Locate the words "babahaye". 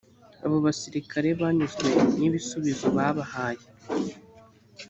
2.97-3.65